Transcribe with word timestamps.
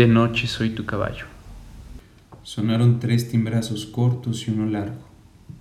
De 0.00 0.06
noche 0.06 0.46
soy 0.46 0.70
tu 0.70 0.86
caballo. 0.86 1.26
Sonaron 2.42 3.00
tres 3.00 3.28
timbrazos 3.28 3.84
cortos 3.84 4.48
y 4.48 4.50
uno 4.50 4.64
largo. 4.64 5.04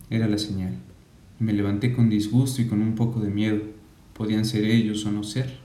Era 0.09 0.29
la 0.29 0.37
señal. 0.37 0.77
Me 1.39 1.51
levanté 1.51 1.91
con 1.91 2.07
disgusto 2.07 2.61
y 2.61 2.67
con 2.67 2.81
un 2.81 2.95
poco 2.95 3.19
de 3.19 3.29
miedo. 3.29 3.59
Podían 4.13 4.45
ser 4.45 4.63
ellos 4.63 5.05
o 5.05 5.11
no 5.11 5.23
ser. 5.23 5.57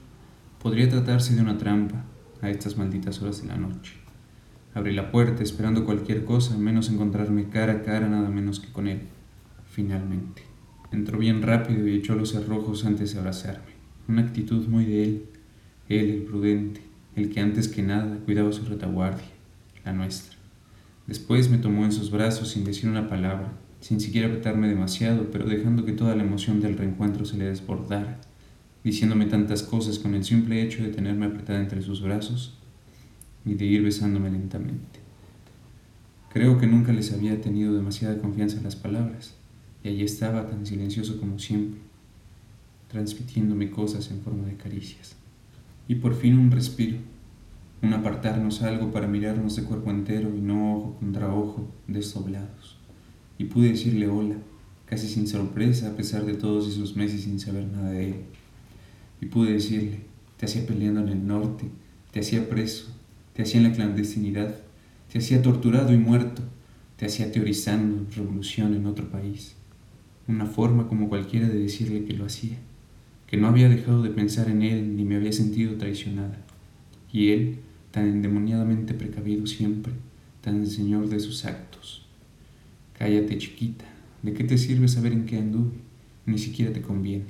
Podría 0.61 0.89
tratarse 0.89 1.37
de 1.37 1.43
una 1.43 1.57
trampa 1.57 2.05
a 2.43 2.51
estas 2.51 2.77
malditas 2.77 3.23
horas 3.23 3.43
de 3.43 3.47
la 3.47 3.57
noche. 3.57 3.93
Abrí 4.75 4.93
la 4.93 5.13
puerta 5.13 5.45
esperando 5.45 5.85
cualquier 5.85 6.25
cosa, 6.25 6.59
menos 6.59 6.91
encontrarme 6.91 7.51
cara 7.51 7.75
a 7.75 7.83
cara 7.83 8.09
nada 8.09 8.29
menos 8.29 8.59
que 8.59 8.73
con 8.73 8.89
él. 8.89 9.03
Finalmente. 9.71 10.43
Entró 10.91 11.19
bien 11.19 11.43
rápido 11.43 11.87
y 11.87 11.95
echó 11.95 12.17
los 12.17 12.33
cerrojos 12.33 12.85
antes 12.85 13.15
de 13.15 13.21
abrazarme. 13.21 13.73
Una 14.09 14.23
actitud 14.23 14.67
muy 14.67 14.85
de 14.85 15.05
él. 15.05 15.27
Él, 15.89 16.11
el 16.11 16.23
prudente, 16.23 16.81
el 17.17 17.31
que 17.31 17.41
antes 17.41 17.69
que 17.69 17.83
nada 17.83 18.19
cuidaba 18.25 18.53
su 18.53 18.65
retaguardia, 18.65 19.25
la 19.85 19.93
nuestra. 19.93 20.37
Después 21.07 21.51
me 21.51 21.59
tomó 21.59 21.85
en 21.85 21.93
sus 21.93 22.11
brazos 22.11 22.51
sin 22.51 22.65
decir 22.65 22.89
una 22.89 23.09
palabra, 23.09 23.53
sin 23.81 24.01
siquiera 24.01 24.29
apretarme 24.29 24.69
demasiado, 24.69 25.31
pero 25.31 25.45
dejando 25.45 25.85
que 25.85 25.93
toda 25.93 26.17
la 26.17 26.23
emoción 26.23 26.61
del 26.61 26.79
reencuentro 26.79 27.25
se 27.27 27.37
le 27.37 27.45
desbordara, 27.45 28.21
diciéndome 28.83 29.27
tantas 29.27 29.63
cosas 29.63 29.99
con 29.99 30.15
el 30.15 30.25
simple 30.25 30.63
hecho 30.63 30.83
de 30.83 30.89
tenerme 30.89 31.27
apretada 31.27 31.61
entre 31.61 31.83
sus 31.83 32.01
brazos 32.01 32.57
y 33.45 33.55
de 33.55 33.67
ir 33.67 33.83
besándome 33.83 34.31
lentamente. 34.31 35.01
Creo 36.33 36.59
que 36.59 36.67
nunca 36.67 36.93
les 36.93 37.13
había 37.13 37.41
tenido 37.41 37.75
demasiada 37.75 38.19
confianza 38.19 38.57
en 38.57 38.65
las 38.65 38.75
palabras, 38.75 39.35
y 39.83 39.89
allí 39.89 40.03
estaba 40.03 40.47
tan 40.47 40.65
silencioso 40.65 41.21
como 41.21 41.39
siempre, 41.39 41.81
transmitiéndome 42.89 43.71
cosas 43.71 44.11
en 44.11 44.21
forma 44.21 44.47
de 44.47 44.57
caricias. 44.57 45.17
Y 45.87 45.97
por 45.97 46.15
fin 46.15 46.39
un 46.39 46.51
respiro, 46.51 46.97
un 47.85 47.93
apartarnos 47.95 48.63
algo 48.63 48.91
para 48.91 49.07
mirarnos 49.07 49.57
de 49.57 49.63
cuerpo 49.65 49.91
entero 49.91 50.35
y 50.35 50.41
no 50.41 50.77
ojo 50.77 50.97
contra 50.99 51.33
ojo, 51.35 51.69
desdoblados. 51.87 52.79
Y 53.39 53.45
pude 53.45 53.69
decirle 53.69 54.09
hola, 54.09 54.37
casi 54.87 55.07
sin 55.09 55.27
sorpresa 55.27 55.89
a 55.89 55.97
pesar 55.97 56.25
de 56.25 56.35
todos 56.35 56.69
esos 56.69 56.97
meses 56.97 57.23
sin 57.23 57.39
saber 57.39 57.67
nada 57.67 57.91
de 57.91 58.11
él. 58.11 58.15
Y 59.21 59.27
pude 59.27 59.53
decirle, 59.53 60.01
te 60.37 60.47
hacía 60.47 60.67
peleando 60.67 61.01
en 61.01 61.09
el 61.09 61.27
norte, 61.27 61.67
te 62.11 62.21
hacía 62.21 62.49
preso, 62.49 62.87
te 63.33 63.43
hacía 63.43 63.61
en 63.61 63.69
la 63.69 63.73
clandestinidad, 63.73 64.57
te 65.13 65.19
hacía 65.19 65.43
torturado 65.43 65.93
y 65.93 65.99
muerto, 65.99 66.43
te 66.97 67.07
hacía 67.07 67.31
teorizando 67.31 68.07
revolución 68.15 68.75
en 68.75 68.87
otro 68.87 69.11
país. 69.11 69.57
Una 70.27 70.47
forma 70.47 70.89
como 70.89 71.09
cualquiera 71.09 71.49
de 71.49 71.59
decirle 71.59 72.05
que 72.05 72.15
lo 72.15 72.27
hacía 72.27 72.57
que 73.35 73.41
no 73.41 73.49
había 73.49 73.69
dejado 73.69 74.03
de 74.03 74.11
pensar 74.11 74.49
en 74.49 74.63
él 74.63 74.97
ni 74.97 75.05
me 75.05 75.17
había 75.17 75.33
sentido 75.33 75.77
traicionada. 75.77 76.39
Y 77.13 77.31
él, 77.31 77.59
tan 77.95 78.09
endemoniadamente 78.09 78.93
precavido 78.93 79.47
siempre, 79.47 79.93
tan 80.41 80.67
señor 80.67 81.09
de 81.09 81.21
sus 81.21 81.45
actos. 81.45 82.05
Cállate, 82.99 83.39
chiquita, 83.39 83.85
¿de 84.25 84.33
qué 84.33 84.43
te 84.43 84.59
sirve 84.59 84.89
saber 84.89 85.13
en 85.13 85.27
qué 85.27 85.39
anduve? 85.39 85.77
Ni 86.27 86.39
siquiera 86.39 86.73
te 86.73 86.83
conviene. 86.83 87.27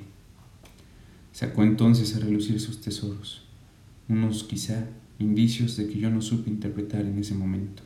Sacó 1.33 1.61
entonces 1.61 2.15
a 2.15 2.19
relucir 2.19 2.59
sus 2.59 2.81
tesoros, 2.81 3.43
unos 4.09 4.43
quizá 4.43 4.87
indicios 5.19 5.77
de 5.77 5.87
que 5.87 5.99
yo 5.99 6.09
no 6.09 6.23
supe 6.23 6.49
interpretar 6.49 7.05
en 7.05 7.19
ese 7.19 7.35
momento. 7.35 7.83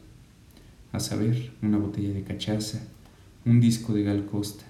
A 0.93 1.01
saber, 1.01 1.51
una 1.61 1.79
botella 1.79 2.13
de 2.13 2.23
cachaza, 2.23 2.87
un 3.43 3.59
disco 3.59 3.93
de 3.93 4.03
Gal 4.03 4.25
Costa. 4.25 4.63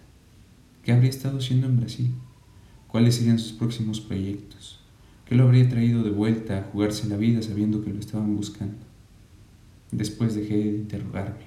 ¿Qué 0.81 0.93
habría 0.93 1.11
estado 1.11 1.37
haciendo 1.37 1.67
en 1.67 1.77
Brasil? 1.77 2.11
cuáles 2.89 3.17
serían 3.17 3.37
sus 3.37 3.51
próximos 3.51 4.01
proyectos, 4.01 4.78
qué 5.29 5.35
lo 5.35 5.43
habría 5.43 5.69
traído 5.69 6.01
de 6.01 6.09
vuelta 6.09 6.57
a 6.57 6.63
jugarse 6.63 7.07
la 7.07 7.15
vida 7.15 7.43
sabiendo 7.43 7.83
que 7.83 7.93
lo 7.93 7.99
estaban 7.99 8.35
buscando. 8.35 8.79
Después 9.91 10.33
dejé 10.33 10.57
de 10.57 10.77
interrogarme. 10.77 11.45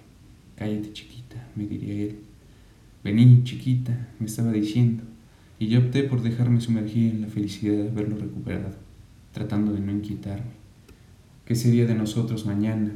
Cállate 0.54 0.92
chiquita, 0.92 1.48
me 1.56 1.66
diría 1.66 2.04
él. 2.04 2.18
Vení, 3.02 3.42
chiquita, 3.42 4.08
me 4.20 4.26
estaba 4.26 4.52
diciendo, 4.52 5.02
y 5.58 5.66
yo 5.66 5.80
opté 5.80 6.04
por 6.04 6.22
dejarme 6.22 6.60
sumergir 6.60 7.10
en 7.10 7.22
la 7.22 7.26
felicidad 7.26 7.74
de 7.74 7.88
haberlo 7.88 8.18
recuperado, 8.18 8.76
tratando 9.32 9.72
de 9.72 9.80
no 9.80 9.90
inquietarme. 9.90 10.52
¿Qué 11.44 11.56
sería 11.56 11.84
de 11.84 11.96
nosotros 11.96 12.46
mañana, 12.46 12.92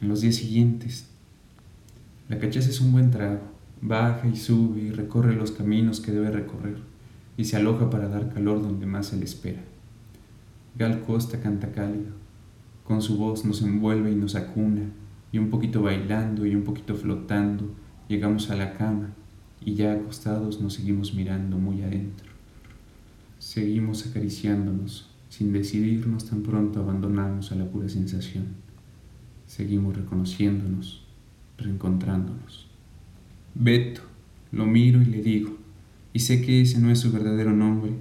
en 0.00 0.08
los 0.08 0.20
días 0.20 0.36
siguientes? 0.36 1.08
La 2.28 2.38
cachaza 2.38 2.70
es 2.70 2.80
un 2.80 2.92
buen 2.92 3.10
trago, 3.10 3.42
baja 3.80 4.28
y 4.28 4.36
sube 4.36 4.82
y 4.82 4.90
recorre 4.92 5.34
los 5.34 5.50
caminos 5.50 6.00
que 6.00 6.12
debe 6.12 6.30
recorrer 6.30 6.76
y 7.36 7.44
se 7.44 7.56
aloja 7.56 7.90
para 7.90 8.06
dar 8.06 8.32
calor 8.32 8.62
donde 8.62 8.86
más 8.86 9.08
se 9.08 9.16
le 9.16 9.24
espera. 9.24 9.72
Gal 10.74 11.02
Costa 11.02 11.40
canta 11.40 11.70
cálido, 11.70 12.12
con 12.84 13.02
su 13.02 13.18
voz 13.18 13.44
nos 13.44 13.60
envuelve 13.62 14.10
y 14.10 14.14
nos 14.14 14.34
acuna, 14.34 14.82
y 15.30 15.38
un 15.38 15.50
poquito 15.50 15.82
bailando 15.82 16.46
y 16.46 16.54
un 16.54 16.62
poquito 16.62 16.94
flotando, 16.94 17.74
llegamos 18.08 18.50
a 18.50 18.56
la 18.56 18.72
cama 18.74 19.10
y 19.60 19.74
ya 19.74 19.92
acostados 19.92 20.60
nos 20.60 20.74
seguimos 20.74 21.14
mirando 21.14 21.58
muy 21.58 21.82
adentro. 21.82 22.30
Seguimos 23.38 24.06
acariciándonos, 24.06 25.10
sin 25.28 25.52
decidirnos 25.52 26.26
tan 26.28 26.42
pronto 26.42 26.80
abandonamos 26.80 27.52
a 27.52 27.54
la 27.54 27.66
pura 27.66 27.88
sensación. 27.88 28.46
Seguimos 29.46 29.96
reconociéndonos, 29.96 31.04
reencontrándonos. 31.58 32.68
Beto, 33.54 34.00
lo 34.52 34.64
miro 34.64 35.02
y 35.02 35.06
le 35.06 35.22
digo, 35.22 35.56
y 36.12 36.20
sé 36.20 36.40
que 36.40 36.62
ese 36.62 36.78
no 36.78 36.90
es 36.90 37.00
su 37.00 37.12
verdadero 37.12 37.52
nombre, 37.52 37.92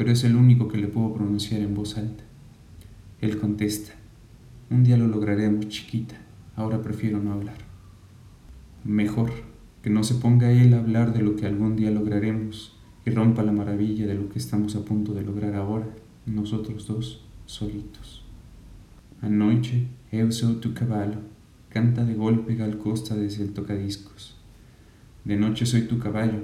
pero 0.00 0.12
es 0.12 0.24
el 0.24 0.34
único 0.34 0.66
que 0.66 0.78
le 0.78 0.88
puedo 0.88 1.12
pronunciar 1.12 1.60
en 1.60 1.74
voz 1.74 1.98
alta. 1.98 2.24
Él 3.20 3.36
contesta, 3.36 3.92
un 4.70 4.82
día 4.82 4.96
lo 4.96 5.06
lograremos, 5.06 5.68
chiquita, 5.68 6.14
ahora 6.56 6.80
prefiero 6.80 7.20
no 7.20 7.34
hablar. 7.34 7.58
Mejor 8.82 9.30
que 9.82 9.90
no 9.90 10.02
se 10.02 10.14
ponga 10.14 10.52
él 10.52 10.72
a 10.72 10.78
hablar 10.78 11.12
de 11.12 11.20
lo 11.20 11.36
que 11.36 11.44
algún 11.44 11.76
día 11.76 11.90
lograremos 11.90 12.78
y 13.04 13.10
rompa 13.10 13.42
la 13.42 13.52
maravilla 13.52 14.06
de 14.06 14.14
lo 14.14 14.30
que 14.30 14.38
estamos 14.38 14.74
a 14.74 14.86
punto 14.86 15.12
de 15.12 15.22
lograr 15.22 15.54
ahora, 15.54 15.90
nosotros 16.24 16.86
dos, 16.86 17.22
solitos. 17.44 18.24
Anoche 19.20 19.86
eu 20.10 20.32
sou 20.32 20.54
tu 20.60 20.72
caballo, 20.72 21.18
canta 21.68 22.06
de 22.06 22.14
golpe 22.14 22.54
Gal 22.54 22.78
Costa 22.78 23.14
desde 23.14 23.42
el 23.44 23.52
tocadiscos. 23.52 24.34
De 25.26 25.36
noche 25.36 25.66
soy 25.66 25.82
tu 25.82 25.98
caballo, 25.98 26.40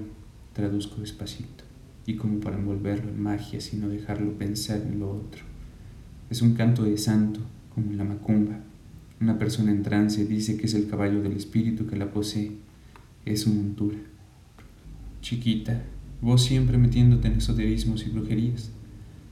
traduzco 0.52 1.00
despacito, 1.00 1.64
y 2.06 2.14
como 2.14 2.40
para 2.40 2.56
envolverlo 2.56 3.10
en 3.10 3.22
magia, 3.22 3.60
sino 3.60 3.88
dejarlo 3.88 4.38
pensar 4.38 4.80
en 4.80 5.00
lo 5.00 5.10
otro. 5.10 5.42
Es 6.30 6.40
un 6.40 6.54
canto 6.54 6.84
de 6.84 6.96
santo, 6.96 7.40
como 7.74 7.92
la 7.92 8.04
macumba. 8.04 8.60
Una 9.20 9.38
persona 9.38 9.72
en 9.72 9.82
trance 9.82 10.24
dice 10.24 10.56
que 10.56 10.66
es 10.66 10.74
el 10.74 10.88
caballo 10.88 11.22
del 11.22 11.32
espíritu 11.32 11.86
que 11.86 11.96
la 11.96 12.12
posee, 12.12 12.52
es 13.24 13.42
su 13.42 13.50
montura. 13.50 13.98
Chiquita, 15.20 15.82
vos 16.20 16.44
siempre 16.44 16.78
metiéndote 16.78 17.28
en 17.28 17.38
esoterismos 17.38 18.06
y 18.06 18.10
brujerías. 18.10 18.70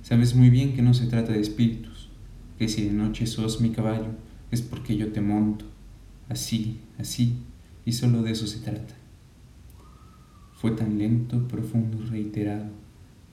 Sabes 0.02 0.34
muy 0.34 0.50
bien 0.50 0.74
que 0.74 0.82
no 0.82 0.94
se 0.94 1.06
trata 1.06 1.32
de 1.32 1.40
espíritus, 1.40 2.10
que 2.58 2.68
si 2.68 2.84
de 2.84 2.92
noche 2.92 3.26
sos 3.26 3.60
mi 3.60 3.70
caballo 3.70 4.08
es 4.50 4.62
porque 4.62 4.96
yo 4.96 5.12
te 5.12 5.20
monto, 5.20 5.64
así, 6.28 6.78
así, 6.98 7.36
y 7.84 7.92
solo 7.92 8.22
de 8.22 8.32
eso 8.32 8.46
se 8.46 8.58
trata. 8.60 8.94
Fue 10.64 10.70
tan 10.70 10.96
lento, 10.96 11.46
profundo 11.46 11.98
reiterado, 12.10 12.70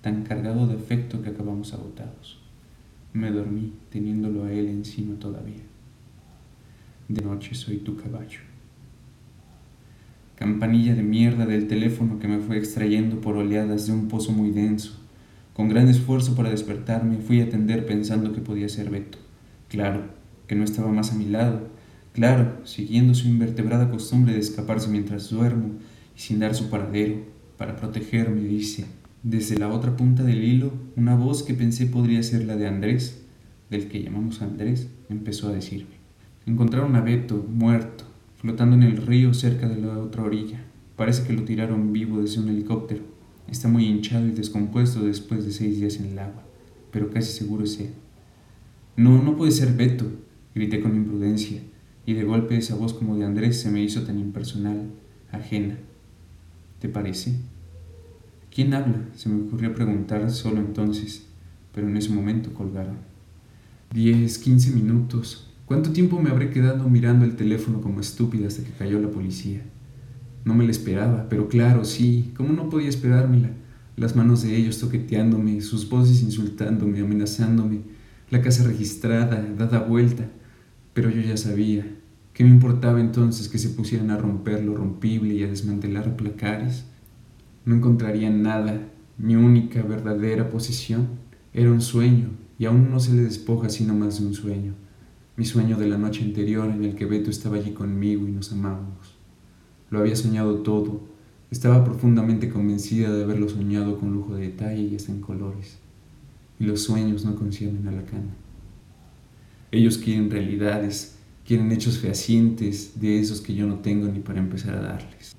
tan 0.01 0.23
cargado 0.23 0.67
de 0.67 0.73
afecto 0.73 1.21
que 1.21 1.29
acabamos 1.29 1.73
agotados. 1.73 2.41
Me 3.13 3.31
dormí 3.31 3.71
teniéndolo 3.89 4.43
a 4.43 4.51
él 4.51 4.67
encima 4.67 5.17
todavía. 5.17 5.61
De 7.07 7.21
noche 7.21 7.55
soy 7.55 7.77
tu 7.77 7.95
caballo. 7.95 8.41
Campanilla 10.35 10.93
de 10.93 11.03
mierda 11.03 11.45
del 11.45 11.69
teléfono 11.69 12.19
que 12.19 12.27
me 12.27 12.39
fue 12.39 12.57
extrayendo 12.57 13.21
por 13.21 13.37
oleadas 13.37 13.87
de 13.87 13.93
un 13.93 14.09
pozo 14.09 14.33
muy 14.33 14.51
denso. 14.51 14.99
Con 15.53 15.69
gran 15.69 15.87
esfuerzo 15.87 16.35
para 16.35 16.49
despertarme 16.49 17.15
fui 17.15 17.39
a 17.39 17.45
atender 17.45 17.85
pensando 17.85 18.33
que 18.33 18.41
podía 18.41 18.67
ser 18.67 18.89
Beto. 18.89 19.19
Claro, 19.69 20.03
que 20.47 20.55
no 20.55 20.65
estaba 20.65 20.91
más 20.91 21.13
a 21.13 21.15
mi 21.15 21.29
lado. 21.29 21.69
Claro, 22.11 22.57
siguiendo 22.65 23.13
su 23.13 23.29
invertebrada 23.29 23.89
costumbre 23.89 24.33
de 24.33 24.39
escaparse 24.39 24.89
mientras 24.89 25.29
duermo 25.29 25.75
sin 26.15 26.39
dar 26.39 26.55
su 26.55 26.69
paradero, 26.69 27.15
para 27.57 27.75
protegerme, 27.75 28.41
dice. 28.41 28.85
Desde 29.23 29.57
la 29.57 29.67
otra 29.67 29.95
punta 29.95 30.23
del 30.23 30.43
hilo, 30.43 30.73
una 30.95 31.15
voz 31.15 31.43
que 31.43 31.53
pensé 31.53 31.85
podría 31.85 32.23
ser 32.23 32.45
la 32.45 32.55
de 32.55 32.67
Andrés, 32.67 33.21
del 33.69 33.87
que 33.87 34.01
llamamos 34.01 34.41
Andrés, 34.41 34.87
empezó 35.09 35.47
a 35.47 35.53
decirme. 35.53 36.01
Encontraron 36.45 36.95
a 36.95 37.01
Beto, 37.01 37.45
muerto, 37.47 38.05
flotando 38.37 38.75
en 38.75 38.83
el 38.83 38.97
río 38.97 39.33
cerca 39.33 39.69
de 39.69 39.79
la 39.79 39.99
otra 39.99 40.23
orilla. 40.23 40.63
Parece 40.95 41.23
que 41.25 41.33
lo 41.33 41.43
tiraron 41.43 41.93
vivo 41.93 42.19
desde 42.19 42.39
un 42.39 42.49
helicóptero. 42.49 43.03
Está 43.47 43.67
muy 43.67 43.85
hinchado 43.85 44.27
y 44.27 44.31
descompuesto 44.31 45.01
después 45.05 45.45
de 45.45 45.51
seis 45.51 45.79
días 45.79 45.97
en 45.97 46.07
el 46.07 46.19
agua, 46.19 46.43
pero 46.91 47.11
casi 47.11 47.31
seguro 47.31 47.63
es 47.63 47.79
él. 47.79 47.91
No, 48.95 49.21
no 49.21 49.37
puede 49.37 49.51
ser 49.51 49.73
Beto, 49.73 50.05
grité 50.55 50.81
con 50.81 50.95
imprudencia, 50.95 51.61
y 52.05 52.13
de 52.13 52.23
golpe 52.23 52.57
esa 52.57 52.75
voz 52.75 52.93
como 52.93 53.15
de 53.15 53.25
Andrés 53.25 53.61
se 53.61 53.69
me 53.69 53.83
hizo 53.83 54.01
tan 54.03 54.19
impersonal, 54.19 54.89
ajena. 55.31 55.77
¿Te 56.81 56.89
parece? 56.89 57.35
¿Quién 58.53 58.73
habla? 58.73 59.05
Se 59.15 59.29
me 59.29 59.43
ocurrió 59.43 59.73
preguntar 59.73 60.29
solo 60.29 60.57
entonces, 60.57 61.25
pero 61.73 61.87
en 61.87 61.95
ese 61.95 62.09
momento 62.09 62.53
colgaron. 62.53 62.97
Diez, 63.93 64.37
quince 64.37 64.71
minutos, 64.71 65.51
¿Cuánto 65.71 65.93
tiempo 65.93 66.19
me 66.19 66.29
habré 66.29 66.49
quedado 66.49 66.89
mirando 66.89 67.23
el 67.23 67.37
teléfono 67.37 67.79
como 67.79 68.01
estúpida 68.01 68.49
hasta 68.49 68.61
que 68.61 68.71
cayó 68.71 68.99
la 68.99 69.09
policía? 69.09 69.61
No 70.43 70.53
me 70.53 70.65
la 70.65 70.71
esperaba, 70.71 71.29
pero 71.29 71.47
claro, 71.47 71.85
sí, 71.85 72.33
¿cómo 72.35 72.51
no 72.51 72.69
podía 72.69 72.89
esperármela? 72.89 73.51
Las 73.95 74.13
manos 74.13 74.43
de 74.43 74.53
ellos 74.53 74.79
toqueteándome, 74.79 75.61
sus 75.61 75.87
voces 75.87 76.23
insultándome, 76.23 76.99
amenazándome, 76.99 77.83
la 78.31 78.41
casa 78.41 78.65
registrada, 78.65 79.47
dada 79.57 79.79
vuelta. 79.79 80.25
Pero 80.93 81.09
yo 81.09 81.21
ya 81.21 81.37
sabía. 81.37 81.87
¿Qué 82.33 82.43
me 82.43 82.49
importaba 82.49 82.99
entonces 82.99 83.49
que 83.49 83.57
se 83.57 83.69
pusieran 83.69 84.11
a 84.11 84.17
romper 84.17 84.63
lo 84.63 84.75
rompible 84.75 85.33
y 85.33 85.43
a 85.43 85.47
desmantelar 85.47 86.15
placares? 86.15 86.85
No 87.65 87.75
encontrarían 87.75 88.41
nada. 88.41 88.87
Mi 89.17 89.35
única 89.35 89.81
verdadera 89.81 90.49
posesión 90.49 91.07
era 91.53 91.71
un 91.71 91.81
sueño, 91.81 92.29
y 92.57 92.65
aún 92.65 92.89
no 92.89 92.99
se 92.99 93.13
le 93.13 93.23
despoja 93.23 93.69
sino 93.69 93.93
más 93.93 94.19
de 94.19 94.27
un 94.27 94.33
sueño 94.33 94.73
mi 95.41 95.45
sueño 95.45 95.75
de 95.75 95.87
la 95.87 95.97
noche 95.97 96.23
anterior 96.23 96.69
en 96.69 96.83
el 96.83 96.93
que 96.93 97.05
Beto 97.05 97.31
estaba 97.31 97.57
allí 97.57 97.71
conmigo 97.71 98.27
y 98.27 98.31
nos 98.31 98.51
amábamos. 98.51 99.15
Lo 99.89 99.97
había 99.97 100.15
soñado 100.15 100.57
todo, 100.57 101.01
estaba 101.49 101.83
profundamente 101.83 102.49
convencida 102.49 103.11
de 103.11 103.23
haberlo 103.23 103.49
soñado 103.49 103.97
con 103.97 104.13
lujo 104.13 104.35
de 104.35 104.49
detalle 104.49 104.83
y 104.83 104.95
hasta 104.95 105.11
en 105.11 105.21
colores. 105.21 105.79
Y 106.59 106.65
los 106.65 106.83
sueños 106.83 107.25
no 107.25 107.35
conciernen 107.35 107.87
a 107.87 107.91
la 107.91 108.05
cama. 108.05 108.35
Ellos 109.71 109.97
quieren 109.97 110.29
realidades, 110.29 111.17
quieren 111.45 111.71
hechos 111.71 111.97
fehacientes 111.97 112.99
de 112.99 113.19
esos 113.19 113.41
que 113.41 113.53
yo 113.53 113.67
no 113.67 113.75
tengo 113.75 114.07
ni 114.07 114.19
para 114.19 114.39
empezar 114.39 114.75
a 114.75 114.81
darles. 114.81 115.35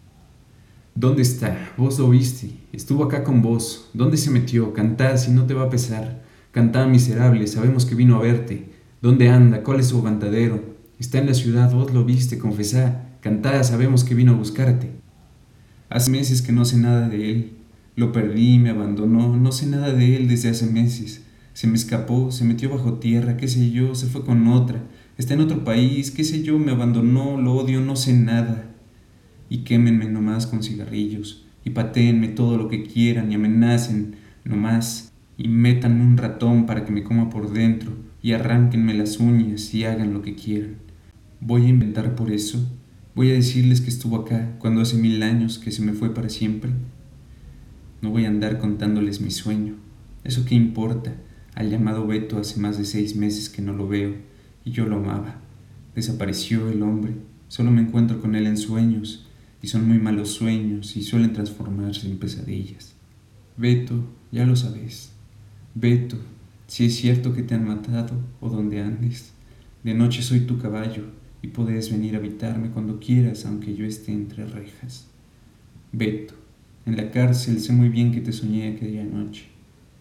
¿Dónde 0.95 1.23
está? 1.23 1.73
Vos 1.77 1.99
lo 1.99 2.11
viste. 2.11 2.51
Estuvo 2.73 3.05
acá 3.05 3.25
con 3.25 3.41
vos. 3.41 3.89
¿Dónde 3.95 4.19
se 4.19 4.31
metió? 4.31 4.75
Cantá 4.75 5.17
si 5.17 5.31
no 5.31 5.47
te 5.47 5.55
va 5.55 5.65
a 5.65 5.71
pesar. 5.71 6.23
Cantá 6.51 6.87
miserable, 6.87 7.47
sabemos 7.47 7.87
que 7.87 7.95
vino 7.95 8.17
a 8.17 8.23
verte. 8.23 8.71
¿Dónde 9.01 9.31
anda? 9.31 9.63
¿Cuál 9.63 9.81
es 9.81 9.87
su 9.87 9.99
aguantadero? 9.99 10.63
Está 10.99 11.19
en 11.19 11.27
la 11.27 11.35
ciudad, 11.35 11.73
vos 11.73 11.93
lo 11.93 12.05
viste, 12.05 12.39
confesá, 12.39 13.17
cantá, 13.21 13.65
sabemos 13.65 14.05
que 14.05 14.15
vino 14.15 14.33
a 14.33 14.37
buscarte. 14.37 14.91
Hace 15.89 16.11
meses 16.11 16.43
que 16.43 16.53
no 16.53 16.65
sé 16.65 16.77
nada 16.77 17.09
de 17.09 17.31
él. 17.31 17.53
Lo 17.97 18.13
perdí, 18.13 18.59
me 18.59 18.71
abandonó, 18.71 19.37
no 19.37 19.51
sé 19.51 19.67
nada 19.67 19.93
de 19.93 20.17
él 20.17 20.29
desde 20.29 20.51
hace 20.51 20.67
meses. 20.67 21.23
Se 21.55 21.67
me 21.67 21.75
escapó, 21.75 22.31
se 22.31 22.45
metió 22.45 22.71
bajo 22.71 22.95
tierra, 22.95 23.37
qué 23.37 23.49
sé 23.49 23.71
yo, 23.71 23.95
se 23.95 24.07
fue 24.07 24.25
con 24.25 24.47
otra. 24.49 24.83
Está 25.19 25.35
en 25.35 25.41
otro 25.41 25.65
país, 25.65 26.11
qué 26.11 26.25
sé 26.25 26.43
yo, 26.43 26.59
me 26.59 26.73
abandonó, 26.73 27.41
lo 27.41 27.55
odio, 27.55 27.81
no 27.81 27.97
sé 27.97 28.15
nada. 28.15 28.71
Y 29.49 29.59
quémenme 29.59 30.07
nomás 30.07 30.47
con 30.47 30.63
cigarrillos, 30.63 31.45
y 31.65 31.71
patéenme 31.71 32.29
todo 32.29 32.57
lo 32.57 32.69
que 32.69 32.83
quieran, 32.83 33.31
y 33.31 33.35
amenacen 33.35 34.17
nomás, 34.45 35.13
y 35.37 35.49
metan 35.49 36.01
un 36.01 36.17
ratón 36.17 36.67
para 36.67 36.85
que 36.85 36.93
me 36.93 37.03
coma 37.03 37.31
por 37.31 37.53
dentro 37.53 37.93
y 38.23 38.33
arránquenme 38.33 38.95
las 38.95 39.19
uñas 39.19 39.75
y 39.75 39.85
hagan 39.85 40.15
lo 40.15 40.23
que 40.23 40.35
quieran. 40.35 40.77
Voy 41.41 41.67
a 41.67 41.69
inventar 41.69 42.15
por 42.15 42.31
eso. 42.31 42.65
Voy 43.15 43.31
a 43.31 43.35
decirles 43.35 43.81
que 43.81 43.91
estuvo 43.91 44.17
acá 44.17 44.55
cuando 44.59 44.81
hace 44.81 44.97
mil 44.97 45.23
años 45.23 45.59
que 45.59 45.73
se 45.73 45.83
me 45.83 45.93
fue 45.93 46.15
para 46.15 46.29
siempre. 46.29 46.71
No 48.01 48.11
voy 48.11 48.25
a 48.25 48.29
andar 48.29 48.59
contándoles 48.59 49.21
mi 49.21 49.31
sueño. 49.31 49.75
¿Eso 50.23 50.45
qué 50.45 50.55
importa? 50.55 51.13
Al 51.55 51.71
llamado 51.71 52.07
Beto 52.07 52.39
hace 52.39 52.61
más 52.61 52.79
de 52.79 52.85
seis 52.85 53.15
meses 53.15 53.51
que 53.51 53.61
no 53.63 53.73
lo 53.73 53.87
veo 53.87 54.15
y 54.65 54.71
yo 54.71 54.87
lo 54.87 54.97
amaba. 54.97 55.37
Desapareció 55.95 56.71
el 56.71 56.83
hombre. 56.83 57.15
Solo 57.49 57.71
me 57.71 57.83
encuentro 57.83 58.21
con 58.21 58.35
él 58.35 58.47
en 58.47 58.57
sueños 58.57 59.27
y 59.61 59.69
son 59.69 59.87
muy 59.87 59.99
malos 59.99 60.31
sueños 60.31 60.97
y 60.97 61.03
suelen 61.03 61.35
transformarse 61.35 62.09
en 62.09 62.19
pesadillas. 62.19 62.95
Beto, 63.57 64.03
ya 64.31 64.47
lo 64.47 64.57
sabes. 64.57 65.13
Beto, 65.75 66.17
si 66.67 66.87
es 66.87 66.97
cierto 66.97 67.35
que 67.35 67.43
te 67.43 67.55
han 67.55 67.67
matado 67.67 68.15
o 68.41 68.49
donde 68.49 68.81
andes, 68.81 69.33
de 69.85 69.93
noche 69.93 70.23
soy 70.23 70.41
tu 70.41 70.59
caballo 70.59 71.05
y 71.43 71.49
puedes 71.49 71.91
venir 71.91 72.15
a 72.15 72.19
habitarme 72.19 72.71
cuando 72.71 72.99
quieras 72.99 73.45
aunque 73.45 73.75
yo 73.75 73.85
esté 73.85 74.13
entre 74.13 74.47
rejas. 74.47 75.07
Beto, 75.93 76.35
en 76.87 76.97
la 76.97 77.11
cárcel 77.11 77.61
sé 77.61 77.75
muy 77.75 77.91
bien 77.91 78.11
que 78.13 78.23
te 78.23 78.33
soñé 78.33 78.69
aquella 78.69 79.05
noche. 79.05 79.45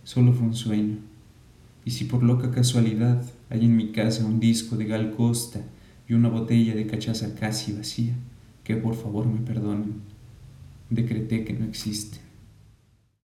Solo 0.04 0.32
fue 0.32 0.48
un 0.48 0.56
sueño. 0.56 1.11
Y 1.86 1.92
si 1.92 2.06
por 2.06 2.24
loca 2.24 2.52
casualidad 2.52 3.24
hay 3.50 3.66
en 3.66 3.76
mi 3.76 3.92
casa 3.92 4.26
un 4.26 4.40
disco 4.40 4.78
de 4.78 4.86
Gal 4.86 5.16
Costa 5.16 5.62
y 6.08 6.14
una 6.14 6.30
botella 6.30 6.76
de 6.76 6.88
cachaza 6.88 7.36
casi 7.36 7.74
vacía, 7.74 8.14
que 8.64 8.76
por 8.76 8.96
favor 8.96 9.26
me 9.26 9.40
perdonen. 9.40 10.02
Decreté 10.90 11.44
que 11.44 11.54
no 11.54 11.66
existen. 11.66 12.31